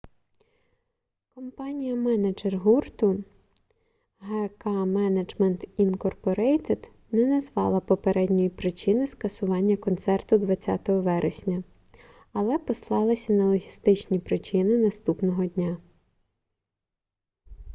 компанія-менеджер 1.35 2.57
гурту 2.61 3.09
гк 4.29 4.65
менеджмент 4.93 5.65
інкорпорейтед 5.77 6.91
не 7.11 7.25
назвала 7.25 7.79
попередньої 7.79 8.49
причини 8.49 9.07
скасування 9.07 9.77
концерту 9.77 10.37
20 10.37 10.89
вересня 10.89 11.63
але 12.33 12.57
послалася 12.57 13.33
на 13.33 13.45
логістичні 13.45 14.19
причини 14.19 14.77
наступного 14.77 15.45
дня 15.45 15.77